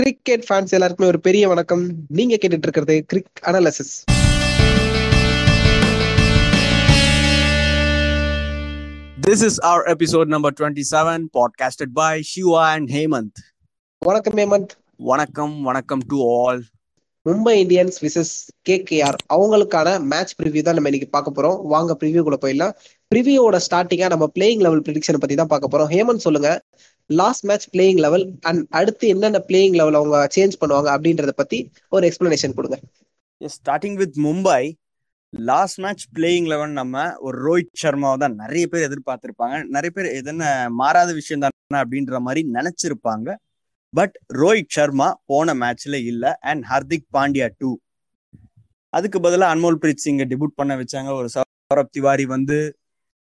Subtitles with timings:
[0.00, 1.92] Cricket fans எல்லாருக்குமே ஒரு பெரிய வணக்கம்.
[2.08, 4.04] நீங்க கேட்டுட்டு இருக்கிறது cric analysis
[9.26, 13.32] This is our episode number 27, podcasted by Shiva and Hemant.
[13.98, 16.62] வணக்கம் ஹேமந்த் வணக்கம் வணக்கம் to all
[17.26, 18.34] Mumbai Indians versus
[18.68, 21.62] KKR அவங்களுக்கான மேட்ச் ப்ரிவியூ தான் நம்ம இன்னைக்கு பார்க்க போறோம்.
[21.62, 22.72] வாங்க ப்ரிவியூக்குள்ள போயிடலாம்.
[23.14, 25.92] ப்ரிவியூவோட ஸ்டார்டிங்கா நம்ம பிளேயிங் லெவல் ப்ரிடிக்ஷன் பத்தி தான் பார்க்க போறோம்.
[25.94, 26.62] ஹேமந்த் சொல்லுங்க.
[27.12, 31.58] Last match playing eleven and அடுத்து என்னென்ன பிளேயிங் லெவல் அவங்க சேஞ்ச் பண்ணுவாங்க அப்படின்றத பத்தி
[31.88, 32.78] ஒரு எக்ஸ்பிளனேஷன் கொடுங்க.
[33.40, 34.72] Starting with Mumbai
[35.28, 39.56] last match playing eleven நம்ம ஒரு ரோஹித் சர்மாவை தான் நிறைய பேர் எதிர்பார்த்திருப்பாங்க.
[39.76, 43.34] நிறைய பேர் எதன மாறாத விஷயம் தானே அப்படின்ற மாதிரி நினைச்சிருப்பாங்க.
[43.92, 47.76] பட் ரோஹித் சர்மா போன மேட்ச்ல இல்ல அண்ட் ஹர்திக் பாண்டியா டூ
[48.88, 51.12] அதுக்கு பதிலாக அன்மோல் பிரீத் சிங்கை டிபுட் பண்ண வச்சாங்க.
[51.12, 52.78] ஒரு சௌரப் திவாரி வந்து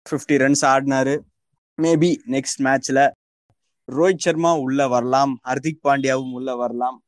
[0.10, 1.16] ஃபிஃப்டி ரன்ஸ் ஆடினாரு.
[1.82, 3.00] மேபி நெக்ஸ்ட் மேட்ச்ல
[3.98, 7.04] ரோஹித் சர்மா உள்ள வரலாம் ஹர்திக் பாண்டியாவும் உள்ள வரலாம்.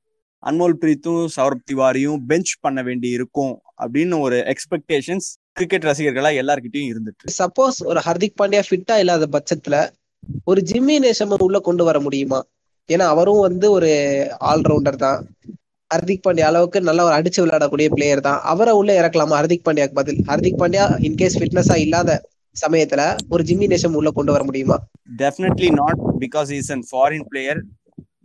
[0.45, 7.33] அன்மோல் பிரீத்தும் சௌரப் திவாரியும் பெஞ்ச் பண்ண வேண்டி இருக்கும் அப்படின்னு ஒரு எக்ஸ்பெக்டேஷன்ஸ் கிரிக்கெட் ரசிகர்களா எல்லார்கிட்டயும் இருந்துட்டு
[7.37, 9.89] சப்போஸ் ஒரு ஹர்திக் பாண்டியா ஃபிட்டா இல்லாத பட்சத்துல
[10.43, 12.45] ஒரு ஜிம்மி நேசம் உள்ள கொண்டு வர முடியுமா?
[12.89, 13.89] ஏன்னா அவரும் வந்து ஒரு
[14.39, 15.27] ஆல்ரவுண்டர் தான்.
[15.91, 18.39] ஹர்திக் பாண்டியா அளவுக்கு நல்லா ஒரு அடிச்சு விளையாடக்கூடிய பிளேயர் தான்.
[18.43, 19.37] அவரை உள்ள இறக்கலாமா?
[19.41, 20.19] ஹர்திக் பாண்டியாக்கு பதில்.
[20.27, 24.77] ஹர்திக் பாண்டியா இன்கேஸ் ஃபிட்னஸா இல்லாத சமயத்துல ஒரு ஜிம்மி நேஷம் உள்ள கொண்டு வர முடியுமா?
[25.17, 27.61] Definitely not because is an foreign player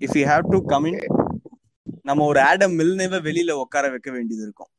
[0.01, 1.01] if you have to come in
[2.03, 4.71] நம்ம ஒரு ஆடம் மில்னேவை வெளியில உட்கார வைக்க வேண்டியது இருக்கும்.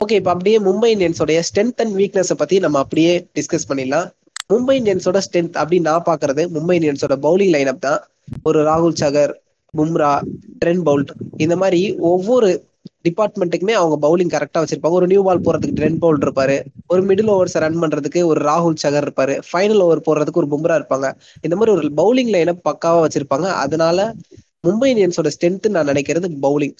[0.00, 4.08] ஓகே இப்ப அப்படியே மும்பை இந்தியன்ஸோடைய ஸ்ட்ரென்த் அண்ட் வீக்னஸ் பத்தி நம்ம அப்படியே டிஸ்கஸ் பண்ணிடலாம்.
[4.52, 8.00] மும்பை இந்தியன்ஸோட ஸ்ட்ரென்த் அப்படின்னு நான் பாக்குறது மும்பை இந்தியன்ஸோட பவுலிங் லைனப் தான்.
[8.42, 9.32] ஒரு ராகுல் சகர்
[9.78, 10.12] பும்ரா
[10.64, 12.48] ட்ரென் பவுல்ட் இந்த மாதிரி ஒவ்வொரு
[13.06, 14.98] டிபார்ட்மெண்ட்டுக்குமே அவங்க பவுலிங் கரெக்டா வச்சிருப்பாங்க.
[14.98, 16.56] ஒரு நியூ பால் போறதுக்கு ட்ரென் பவுல் இருப்பாரு.
[16.86, 19.34] ஒரு மிடில் ஓவர்ஸ் ரன் பண்றதுக்கு ஒரு ராகுல் சகர் இருப்பாரு.
[19.48, 21.08] ஃபைனல் ஓவர் போடுறதுக்கு ஒரு பும்ரா இருப்பாங்க.
[21.40, 23.48] இந்த மாதிரி ஒரு பவுலிங் லைனை பக்காவா வச்சிருப்பாங்க.
[23.64, 24.14] அதனால
[24.66, 26.74] மும்பை இந்தியன்ஸோட ஸ்ட்ரென்த் நான் நினைக்கிறது பவுலிங்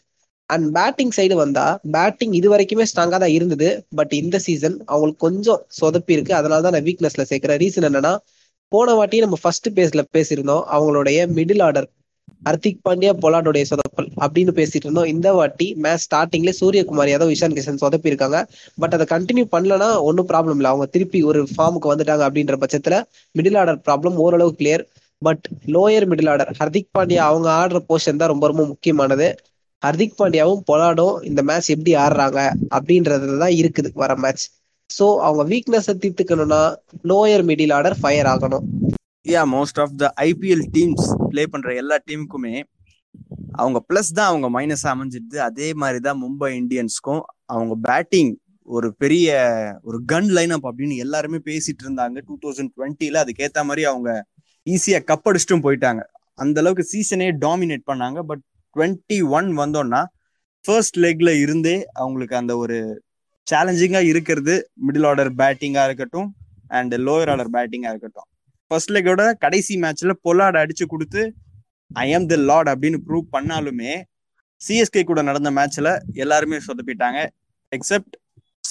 [0.51, 3.69] அண்ட் பேட்டிங் சைடு வந்தா பேட்டிங் இது வரைக்குமே ஸ்ட்ராங்கா தான் இருந்தது.
[3.95, 6.35] பட் இந்த சீசன் அவங்களுக்கு கொஞ்சம் சொதப்பி இருக்கு.
[6.35, 7.61] அதனால தான் நான் வீக்னஸ்ல சேர்க்கிறேன்.
[7.65, 8.17] ரீசன் என்னன்னா
[8.73, 10.65] போன வாட்டி நம்ம ஃபர்ஸ்ட் பேஸ்ல பேசியிருந்தோம்.
[10.75, 11.89] அவங்களுடைய மிடில் ஆர்டர்
[12.43, 15.11] ஹர்திக் பாண்டியா பொலாடோடைய சொதப்பல் அப்படின்னு பேசிட்டு இருந்தோம்.
[15.15, 18.39] இந்த வாட்டி மேட்ச் ஸ்டார்டிங்ல சூரியகுமார் யாதவ் இஷான் கிஷன் சொதப்பி இருக்காங்க
[18.79, 20.71] பட் அதை கண்டினியூ பண்ணலன்னா ஒன்றும் ப்ராப்ளம் இல்லை.
[20.73, 22.99] அவங்க திருப்பி ஒரு ஃபார்முக்கு வந்துட்டாங்க அப்படின்ற பட்சத்துல
[23.35, 24.85] மிடில் ஆர்டர் ப்ராப்ளம் ஓரளவு clear
[25.23, 25.45] but
[25.75, 29.29] lower middle order Hardik Pandya அவங்க ஆடுற போர்ஷன் தான் ரொம்ப ரொம்ப முக்கியமானது.
[29.83, 32.41] ஹர்திக் பாண்டியாவும் பொலாடும் இந்த மேட்ச் எப்படி ஆடுறாங்க
[32.77, 34.45] அப்படின்றது தான் இருக்குது வர மேட்ச்
[34.91, 36.63] ஸோ அவங்க வீக்னஸை தீர்த்துக்கணும்னா
[37.11, 38.65] லோயர் மிடில் ஆர்டர் ஃபயர் ஆகணும்.
[39.27, 42.55] Yeah most of the IPL teams play பண்ற எல்லா டீமுக்குமே
[43.53, 47.23] அவங்க பிளஸ் தான் அவங்க மைனஸ் அமைஞ்சிடுது அதே மாதிரி தான் மும்பை இந்தியன்ஸ்க்கும்
[47.55, 48.33] அவங்க பேட்டிங்
[48.69, 49.29] ஒரு பெரிய
[49.83, 52.19] ஒரு கன் லைன் அப் அப்படின்னு எல்லாருமே பேசிட்டு இருந்தாங்க.
[52.29, 54.11] டூ தௌசண்ட் டுவெண்ட்டில அதுக்கேத்த மாதிரி அவங்க
[54.67, 56.03] ஈஸியா கப் அடிச்சிட்டும் போயிட்டாங்க.
[56.39, 58.21] அந்த அளவுக்கு சீசனே டாமினேட் பண்ணாங்க.
[58.31, 58.43] பட்
[58.77, 60.03] டுவெண்ட்டி ஒன் வந்தோம்னா
[60.65, 62.79] ஃபர்ஸ்ட் லெக்ல இருந்தே அவங்களுக்கு அந்த ஒரு
[63.47, 64.55] சேலஞ்சிங்கா இருக்கிறது.
[64.87, 66.29] மிடில் ஆர்டர் பேட்டிங்கா இருக்கட்டும்
[66.79, 68.29] அண்ட் லோயர் ஆர்டர் பேட்டிங்கா இருக்கட்டும்.
[68.73, 71.23] ஃபர்ஸ்ட் லெக்கோட கடைசி மேட்ச்ல பொல்லாட் அடிச்சு கொடுத்து
[71.91, 73.93] ஐ எம் தி லார்ட் அப்படின்னு ப்ரூவ் பண்ணாலுமே
[74.61, 77.19] சிஎஸ்கே கூட நடந்த மேட்ச்ல எல்லாருமே சொதப்பிட்டாங்க
[77.73, 78.17] எக்ஸப்ட்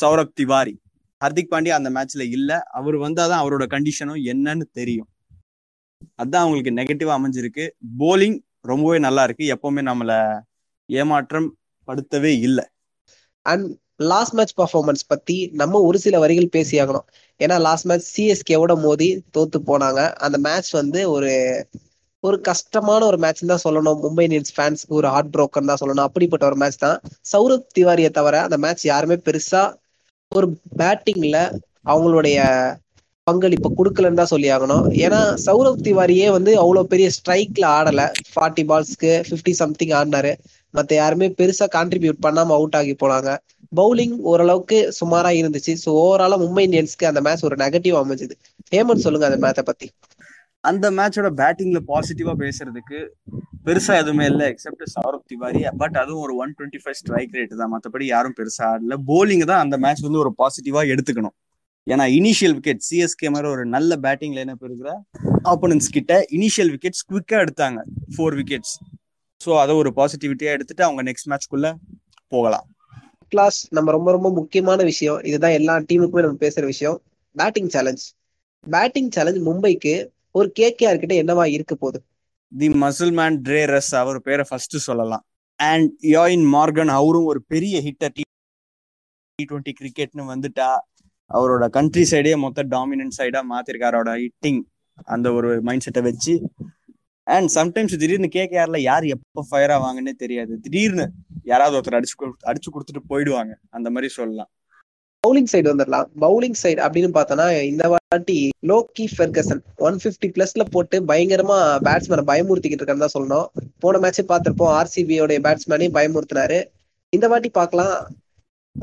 [0.02, 0.74] சௌரப் திவாரி
[1.22, 2.52] ஹர்திக் பாண்டியா அந்த மேட்ச்ல இல்ல.
[2.72, 5.10] அவர் வந்தாதான் அவரோட கண்டிஷனும் என்னன்னு தெரியும்.
[6.22, 7.66] அதான் அவங்களுக்கு நெகட்டிவா அமைஞ்சிருக்கு.
[8.00, 9.46] போலிங் ரொம்பவே நல்லா இருக்கு.
[9.56, 10.14] எப்பவுமே நம்மள
[10.90, 11.50] ஏமாற்றம்
[11.88, 12.66] படுத்தவே இல்லை.
[13.46, 13.68] அண்ட்
[14.06, 17.06] லாஸ்ட் மேட்ச் பர்ஃபார்மன்ஸ் பத்தி நம்ம ஒரு சில வரிகள் பேசியாகணும்.
[17.40, 20.02] ஏன்னா லாஸ்ட் மேட்ச் சிஎஸ்கேவோட மோதி தோத்து போனாங்க.
[20.20, 21.32] அந்த மேட்ச் வந்து ஒரு
[22.24, 24.00] ஒரு கஷ்டமான ஒரு மேட்ச் தான் சொல்லணும்.
[24.04, 26.08] மும்பை இந்தியன்ஸ் ஃபேன்ஸ்க்கு ஒரு ஹார்ட் புரோக்கன் தான் சொல்லணும்.
[26.08, 26.98] அப்படிப்பட்ட ஒரு மேட்ச் தான்.
[27.32, 29.64] சௌரப் திவாரியை தவிர அந்த மேட்ச் யாருமே பெருசா
[30.32, 30.48] ஒரு
[30.80, 31.38] பேட்டிங்ல
[31.86, 32.38] அவங்களுடைய
[33.28, 38.02] பங்களிப்பு கொடுக்கலன்னு தான் சொல்லி ஆகணும் ஏன்னா சௌரவ் திவாரியே வந்து அவ்வளோ பெரிய ஸ்ட்ரைக்ல ஆடல.
[38.32, 40.32] ஃபார்ட்டி பால்ஸ்க்கு ஃபிஃப்டி சம்திங் ஆடினாரு.
[40.74, 43.30] மற்ற யாருமே பெருசா கான்ட்ரிபியூட் பண்ணாம அவுட் ஆகி போனாங்க.
[43.72, 45.74] பவுலிங் ஓரளவுக்கு சுமாரா இருந்துச்சு.
[45.84, 48.36] ஸோ ஓவராலா மும்பை இந்தியன்ஸ்க்கு அந்த மேட்ச் ஒரு நெகட்டிவ் அமைஞ்சது.
[48.74, 49.88] ஹேமந்த் சொல்லுங்க அந்த மேட்சை பத்தி.
[50.64, 52.98] அந்த மேட்சோட பேட்டிங்ல பாசிட்டிவா பேசுறதுக்கு
[53.68, 55.62] பெருசா எதுவுமே இல்லை எக்ஸப்ட் சௌரப் திவாரி.
[55.82, 57.72] பட் அதுவும் ஒரு one twenty five strike rate தான்.
[57.76, 58.96] மற்றபடி யாரும் பெருசா ஆடல.
[59.10, 61.36] போலிங் தான் அந்த மேட்ச் வந்து ஒரு பாசிட்டிவா எடுத்துக்கணும்.
[61.88, 64.90] ஏன்னா இனிஷியல் விக்கெட் சிஎஸ்கே மாதிரி ஒரு நல்ல பேட்டிங் லைனப் இருக்கிற
[65.52, 67.80] ஆப்போனன்ஸ் கிட்ட இனிஷியல் விக்கெட்ஸ் குவிக்கா எடுத்தாங்க.
[68.16, 68.76] ஃபோர் விக்கெட்ஸ்
[69.42, 71.68] ஸோ அதை ஒரு பாசிட்டிவிட்டியா எடுத்துட்டு அவங்க நெக்ஸ்ட் மேட்ச்க்குள்ள
[72.32, 72.68] போகலாம்.
[73.32, 75.20] கிளாஸ் நம்ம ரொம்ப ரொம்ப முக்கியமான விஷயம்.
[75.30, 76.98] இதுதான் எல்லா டீமுக்குமே நம்ம பேசுற விஷயம்.
[77.36, 78.06] பேட்டிங் சேலஞ்ச்
[78.64, 79.94] பேட்டிங் சேலஞ்ச் மும்பைக்கு
[80.38, 82.00] ஒரு கேகேஆர் கிட்ட என்னவா இருக்க போகுது?
[82.60, 85.24] The muscle man Dre Russ அவர் பேரை ஃபர்ஸ்ட் சொல்லலாம்.
[85.60, 88.24] அண்ட் யோயின் மார்கன் அவரும் ஒரு பெரிய ஹிட்டர் டி
[89.40, 90.70] டுவெண்ட்டி கிரிக்கெட்னு வந்துட்டா
[91.32, 93.96] அவரோட கண்ட்ரி சைடே மொத்த டாமினன்ட் சைடா மாத்திருக்காரு.
[94.00, 94.62] அவரோட ஹிட்டிங்
[95.14, 96.34] அந்த ஒரு மைண்ட் செட்டை வச்சு
[97.28, 100.54] அண்ட் சம்டைம்ஸ் திடீர்னு கேகேஆர்ல யார் எப்போ ஃபயர் ஆவாங்கன்னே தெரியாது.
[100.60, 101.06] திடீர்னு
[101.44, 102.16] யாராவது ஒருத்தர் அடிச்சு
[102.50, 103.54] அடிச்சு கொடுத்துட்டு போயிடுவாங்க.
[103.70, 104.50] அந்த மாதிரி சொல்லலாம்.
[105.24, 108.38] பவுலிங் சைடு வந்துடலாம் பவுலிங் சைடு அப்படின்னு பார்த்தோன்னா இந்த வாட்டி
[108.70, 111.58] லோக்கி ஃபெர்கசன் ஒன் பிப்டி பிளஸ்ல போட்டு பயங்கரமா
[111.88, 113.48] பேட்ஸ்மேனை பயமுறுத்திக்கிட்டு இருக்கான்னு தான் சொல்லணும்.
[113.80, 114.74] போன மேட்ச் பார்த்திருப்போம்.
[114.80, 116.60] ஆர்சிபியோடைய பேட்ஸ்மேனையும் பயமுறுத்தினாரு.
[117.10, 117.96] இந்த வாட்டி பார்க்கலாம்.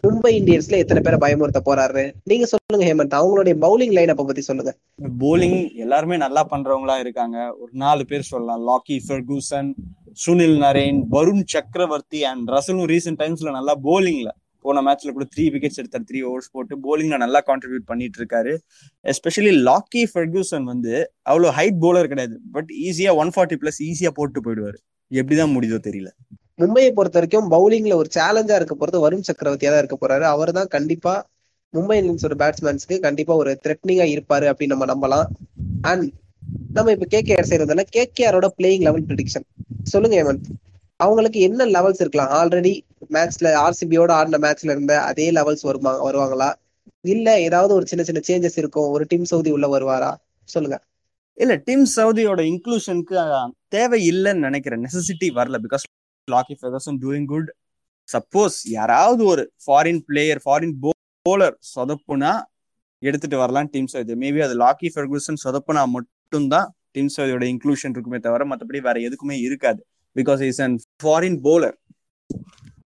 [0.07, 2.03] மும்பை இந்தியன்ஸ்ல எத்தனை பேரை பயமுறுத்த போறாரு?
[2.25, 3.19] நீங்க சொல்லுங்க ஹேமந்த்.
[3.19, 4.77] அவங்களுடைய பவுலிங் லைன் அப்ப பத்தி சொல்லுங்க.
[5.19, 7.57] பவுலிங் எல்லாருமே நல்லா பண்றவங்களா இருக்காங்க.
[7.57, 8.63] ஒரு நாலு பேர் சொல்லலாம்.
[8.69, 9.71] Lockie Ferguson
[10.27, 14.29] Sunil Narine Varun Chakravarthy and ரசலும் recent டைம்ஸ்ல நல்லா போலிங்ல
[14.61, 16.07] போன மேட்ச்ல கூட த்ரீ விக்கெட்ஸ் எடுத்தார்.
[16.13, 18.57] த்ரீ ஓவர்ஸ் போட்டு போலிங்ல நல்லா கான்ட்ரிபியூட் பண்ணிட்டு இருக்காரு.
[19.03, 22.41] எஸ்பெஷலி லாக்கி ஃபெர்கூசன் வந்து அவ்வளவு ஹைட் போலர் கிடையாது.
[22.53, 24.79] பட் ஈஸியா ஒன் ஃபார்ட்டி பிளஸ் ஈஸியா போட்டு போயிடுவாரு.
[25.11, 26.11] எப்படிதான் முடியுதோ தெரியல.
[26.59, 30.25] மும்பையை பொறுத்த வரைக்கும் பவுலிங்ல ஒரு சேலஞ்சா இருக்க போறது வருண் சக்கரவர்த்தியா தான் இருக்க போறாரு.
[30.35, 31.15] அவர் தான் கண்டிப்பா
[31.75, 35.27] மும்பை இந்தியன்ஸோட பேட்ஸ்மேன்ஸ்க்கு கண்டிப்பா ஒரு த்ரெட்னிங்கா இருப்பாரு அப்படின்னு நம்ம நம்பலாம்.
[35.85, 36.07] அண்ட்
[36.77, 39.47] நம்ம இப்ப கேகேஆர் செய்யறதுல கேகேஆரோட பிளேயிங் லெவல் ப்ரிடிக்ஷன்
[39.87, 40.49] சொல்லுங்க ஹேமந்த்.
[41.01, 42.33] அவங்களுக்கு என்ன லெவல்ஸ் இருக்கலாம்?
[42.39, 42.73] ஆல்ரெடி
[43.11, 46.49] மேட்ச்ல ஆர்சிபியோட ஆடின மேட்ச்ல இருந்த அதே லெவல்ஸ் வருமா வருவாங்களா?
[47.05, 48.91] இல்ல ஏதாவது ஒரு சின்ன சின்ன சேஞ்சஸ் இருக்கும்?
[48.91, 50.11] ஒரு டீம் சவுதி உள்ள வருவாரா?
[50.49, 50.79] சொல்லுங்க.
[51.39, 53.17] இல்ல டீம் சவுதியோட இன்க்ளூஷனுக்கு
[53.69, 54.85] தேவை இல்லைன்னு நினைக்கிறேன்.
[54.87, 55.57] நெசசிட்டி வரல.
[55.67, 55.85] Because
[56.35, 57.51] Lockie Ferguson doing good
[58.09, 60.75] suppose யாராவது ஒரு ஃபாரின் பிளேயர் ஃபாரின்
[61.27, 62.33] போலர் சொதப்புனா
[63.03, 68.45] எடுத்துட்டு வரலாம் டீம் சவுதி மேபி அது லாக்கி ஃபெர்கூசன் சொதப்புனா மட்டும்தான் டீம் சவுதியோட இன்க்ளூஷன் இருக்குமே தவிர
[68.51, 69.81] மற்றபடி வேற எதுக்குமே இருக்காது.
[70.17, 71.77] Because is an foreign bowler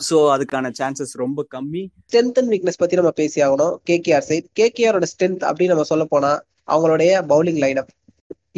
[0.09, 1.83] so அதுக்கான சான்சஸ் ரொம்ப கம்மி.
[2.09, 3.75] ஸ்ட்ரென்த் அண்ட் வீக்னஸ் பத்தி நம்ம பேசி ஆகணும்.
[3.89, 6.33] கேகேஆர் சைட் கேகேஆரோட ஸ்ட்ரென்த் அப்படின்னு நம்ம சொல்ல போனா
[6.73, 7.93] அவங்களுடைய பவுலிங் லைனப்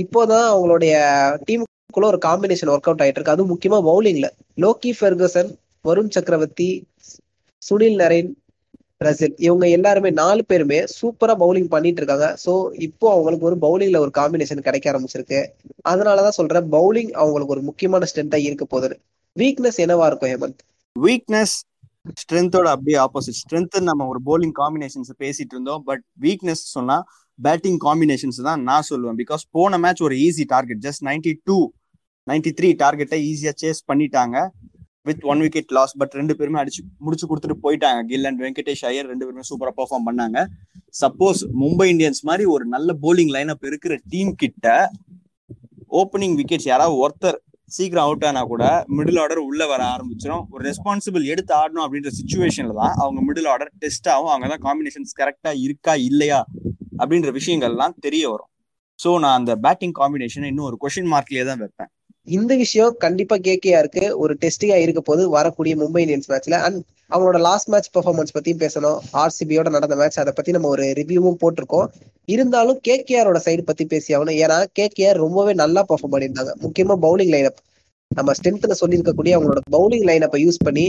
[0.03, 0.95] இப்போதான் அவங்களுடைய
[1.45, 5.51] டீம் குள்ள ஒரு காம்பினேஷன் ஒர்க் அவுட் ஆயிட்டு இருக்கு அதுவும் முக்கியமா பவுலிங்ல லோக்கி ஃபெர்கசன்
[5.89, 6.69] வருண் சக்கரவர்த்தி
[7.63, 8.31] சுனில் நரேன்
[9.05, 12.37] ரசில் இவங்க எல்லாருமே நாலு பேருமே சூப்பரா பவுலிங் பண்ணிட்டு இருக்காங்க.
[12.45, 12.53] சோ
[12.87, 15.41] இப்போ அவங்களுக்கு ஒரு பவுலிங்ல ஒரு காம்பினேஷன் கிடைக்க ஆரம்பிச்சிருக்கு.
[15.89, 19.01] அதனாலதான் சொல்றேன் பவுலிங் அவங்களுக்கு ஒரு முக்கியமான ஸ்ட்ரென்த்தா இருக்க போகுது.
[19.37, 20.61] வீக்னஸ் என்னவா இருக்கும் ஹேமந்த்?
[20.97, 21.57] வீக்னஸ்
[22.21, 25.83] ஸ்ட்ரென்த்தோட அப்படியே ஆப்போசிட் ஸ்ட்ரென்த் நம்ம ஒரு பவுலிங் காம்பினேஷன்ஸ் பேசிட்டு இருந்தோம்.
[25.83, 26.99] பட் வீக்னஸ் சொன்னா
[27.39, 29.19] பேட்டிங் காம்பினேஷன்ஸ் தான் நான் சொல்லுவேன்.
[29.23, 31.59] பிகாஸ் போன மேட்ச் ஒரு easy target just ninety two
[32.27, 34.37] ninety three டார்கெட்டை ஈஸியாக சேஸ் பண்ணிட்டாங்க.
[35.09, 38.01] With one wicket loss but ரெண்டு பேருமே அடிச்சு முடிச்சு கொடுத்துட்டு போயிட்டாங்க.
[38.11, 40.39] கில் அண்ட் வெங்கடேஷ் ஐயர் ரெண்டு பேருமே சூப்பராக பெர்ஃபார்ம் பண்ணாங்க.
[41.03, 44.67] சப்போஸ் மும்பை இந்தியன்ஸ் மாதிரி ஒரு நல்ல போலிங் லைனப் இருக்கிற டீம் கிட்ட
[46.01, 47.39] ஓப்பனிங் விக்கெட்ஸ் யாராவது ஒருத்தர்
[47.77, 48.65] சீக்கிரம் அவுட் ஆனா கூட
[48.99, 53.71] மிடில் ஆர்டர் உள்ள வர ஆரம்பிச்சிடும் ஒரு ரெஸ்பான்சிபிள் எடுத்து ஆடணும் அப்படின்ற சுச்சுவேஷன்ல தான் அவங்க மிடில் ஆர்டர்
[53.83, 56.41] டெஸ்ட் ஆகும் அவங்க தான் காம்பினேஷன்ஸ் கரெக்டா இருக்கா இல்லையா
[57.01, 58.51] அப்படின்ற விஷயங்கள்லாம் தெரிய வரும்.
[58.99, 61.91] ஸோ நான் அந்த பேட்டிங் காம்பினேஷனை இன்னும் ஒரு கொஷின் மார்க்லேயே தான் வைப்பேன்.
[62.37, 66.79] இந்த விஷயம் கண்டிப்பா கேகேஆருக்கு ஒரு டெஸ்டிங்கா இருக்க போது வரக்கூடிய மும்பை இந்தியன்ஸ் மேட்ச்ல அண்ட்
[67.11, 68.99] அவங்களோட லாஸ்ட் மேட்ச் பெர்ஃபார்மன்ஸ் பத்தியும் பேசணும்.
[69.23, 71.89] ஆர்சிபியோட நடந்த மேட்ச் அதை பத்தி நம்ம ஒரு ரிவ்யூவும் போட்டிருக்கோம்.
[72.35, 74.39] இருந்தாலும் கேகேஆரோட சைடு பத்தி பேசி ஆகணும்.
[74.45, 76.55] ஏன்னா கேகேஆர் ரொம்பவே நல்லா பெர்ஃபார்ம் பண்ணியிருந்தாங்க.
[76.67, 77.61] முக்கியமா பவுலிங் லைனப்
[78.11, 80.87] நம்ம ஸ்ட்ரென்த்ல சொல்லியிருக்கக்கூடிய அவங்களோட பவுலிங் லைனப்பை யூஸ் பண்ணி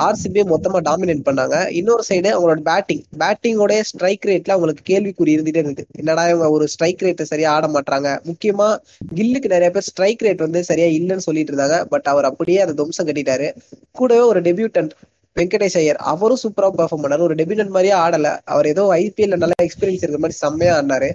[0.00, 1.70] ஆர்சிபியை மொத்தமா டாமினேட் பண்ணாங்க.
[1.70, 7.02] இன்னொரு சைடு அவங்களோட பேட்டிங் பேட்டிங்கோட ஸ்ட்ரைக் ரேட்ல அவங்களுக்கு கேள்விக்குறி இருந்துட்டே இருக்கு என்னடா இவங்க ஒரு ஸ்ட்ரைக்
[7.02, 8.68] ரேட்டை சரியா ஆட மாட்டாங்க முக்கியமா
[9.14, 11.84] கில்லுக்கு நிறைய பேர் ஸ்ட்ரைக் ரேட் வந்து சரியா இல்லைன்னு சொல்லிட்டு இருந்தாங்க.
[11.84, 13.48] பட் அவர் அப்படியே அதை துவம்சம் கட்டிட்டாரு.
[13.92, 14.92] கூடவே ஒரு டெபியூட்டன்ட்
[15.36, 15.96] வெங்கடேஷ் ஐயர்.
[15.96, 17.20] அவரும் சூப்பரா பெர்ஃபார்ம் பண்ணாரு.
[17.20, 18.38] ஒரு டெபியூட்டன்ட் மாதிரியே ஆடல.
[18.44, 21.10] அவர் ஏதோ ஐபிஎல்ல நல்ல எக்ஸ்பீரியன்ஸ் இருக்கிற மாதிரி செம்மையா ஆடினாரு.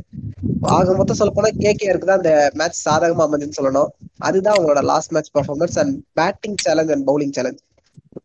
[0.62, 3.88] ஆக மொத்தம் சொல்ல போனா கேகேஆருக்கு தான் அந்த மேட்ச் சாதகமா அமைஞ்சுன்னு சொல்லணும்.
[4.18, 7.60] அதுதான் அவங்களோட last match performance and batting challenge and bowling challenge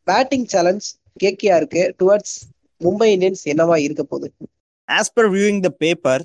[0.04, 0.86] batting challenge
[1.22, 2.36] கேகேஆருக்கு towards
[2.80, 4.28] Mumbai Indians என்னவா இருக்க போகுது?
[4.88, 6.22] As per viewing the paper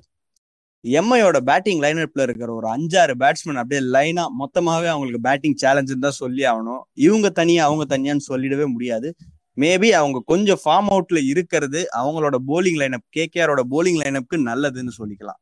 [0.84, 6.44] எம்ஐயோட பேட்டிங் லைனப்ல இருக்கிற ஒரு அஞ்சாறு பேட்ஸ்மேன் அப்படியே லைனா மொத்தமாவே அவங்களுக்கு பேட்டிங் சேலஞ்சுன்னு தான் சொல்லி
[6.44, 6.82] ஆகணும்.
[6.94, 9.10] இவங்க தனியா அவங்க தனியான்னு சொல்லிடவே முடியாது.
[9.58, 15.39] மேபி அவங்க கொஞ்சம் ஃபார்ம் அவுட்ல இருக்கிறது அவங்களோட போலிங் லைனப் கேகேஆரோட போலிங் லைனப்க்கு நல்லதுன்னு சொல்லிக்கலாம்.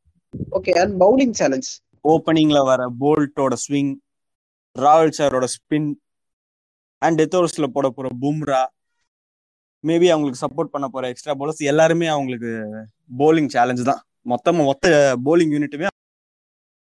[0.56, 1.70] ஓகே அண்ட் பவுலிங் சேலஞ்ச்
[2.04, 3.92] ஓப்பனிங்ல வர போல்ட்டோட ஸ்விங்
[4.76, 5.88] ராகுல் சாரோட ஸ்பின்
[7.02, 8.62] அண்ட் டெத்தோர்ஸ்ல போட போற பும்ரா
[9.84, 12.52] மேபி அவங்களுக்கு சப்போர்ட் பண்ண போற எக்ஸ்ட்ரா போலர்ஸ் எல்லாருமே அவங்களுக்கு
[13.18, 14.00] போலிங் சேலஞ்ச் தான்.
[14.32, 14.86] மொத்தமா மொத்த
[15.26, 15.86] போலிங் யூனிட்டுமே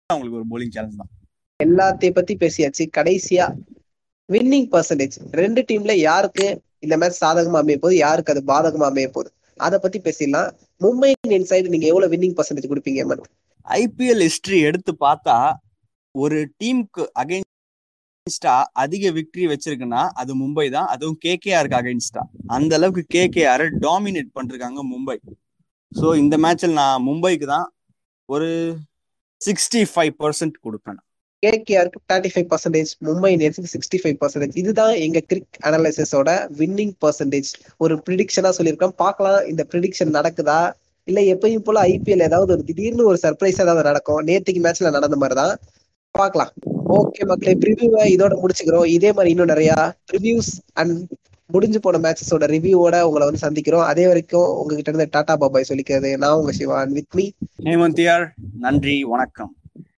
[0.09, 1.11] அவங்களுக்கு ஒரு போலிங் சேலஞ்ச் தான்.
[1.59, 2.83] எல்லாத்தையும் பத்தி பேசியாச்சு.
[2.97, 3.45] கடைசியா
[4.29, 6.45] வின்னிங் பர்சன்டேஜ் ரெண்டு டீம்ல யாருக்கு
[6.79, 9.29] இந்த மேட்ச் சாதகமா அமைய போகுது யாருக்கு அது பாதகமா அமைய போகுது?
[9.57, 10.49] அதை பத்தி பேசிடலாம்.
[10.83, 13.23] மும்பை இந்தியன் சைடு நீங்க எவ்வளவு வின்னிங் பர்சன்டேஜ் கொடுப்பீங்க மன்?
[13.65, 15.37] ஐபிஎல் ஹிஸ்டரி எடுத்து பார்த்தா
[16.11, 17.03] ஒரு டீமுக்கு
[18.27, 20.87] அகைன்ஸ்டா அதிக விக்டரி வச்சிருக்குன்னா அது மும்பை தான்.
[20.93, 22.21] அதுவும் கேகேஆருக்கு அகைன்ஸ்டா
[22.55, 25.15] அந்த அளவுக்கு கேகேஆர் டாமினேட் பண்ணிருக்காங்க மும்பை.
[25.91, 27.67] ஸோ இந்த மேட்ச்சில் நான் மும்பைக்கு தான்
[28.29, 28.47] ஒரு
[29.41, 30.99] சிக்ஸ்டி ஃபைவ் பர்சன்ட் கொடுப்பேன்.
[31.43, 36.29] கேகேஆருக்கு தேர்ட்டி ஃபைவ் பர்சன்டேஜ் மும்பை இந்தியன்ஸுக்கு சிக்ஸ்டி ஃபைவ் பர்சன்டேஜ் இதுதான் எங்க கிரிக் அனாலிசிஸோட
[36.61, 37.51] வின்னிங் பர்சன்டேஜ்
[37.85, 40.59] ஒரு ப்ரிடிக்ஷனா சொல்லியிருக்கோம் பார்க்கலாம் இந்த ப்ரிடிக்ஷன் நடக்குதா?
[41.07, 44.23] இல்ல எப்பயும் போல ஐபிஎல் ஏதாவது ஒரு திடீர்னு ஒரு சர்ப்ரைஸ் ஏதாவது நடக்கும்.
[44.31, 45.53] நேற்றுக்கு மேட்ச்ல நடந்த மாதிரி தான்
[46.15, 46.53] பார்க்கலாம்.
[46.89, 48.85] ஓகே மக்களே ப்ரிவியூவை இதோட முடிச்சுக்கிறோம்.
[48.85, 51.11] இதே மாதிரி இன்னும் நிறையா ரிவ்யூஸ் அண்ட்
[51.47, 53.83] முடிஞ்சு போன மேட்சஸோட ரிவ்யூவோட உங்களை வந்து சந்திக்கிறோம்.
[53.83, 56.17] அதே வரைக்கும் உங்ககிட்ட இருந்து டாடா பாபாய் சொல்லிக்கிறது.
[56.17, 57.29] நான் உங்க சிவா வித் மீ
[57.63, 58.27] ஹேமந்தியார்
[58.59, 59.55] நன்றி வணக்கம்.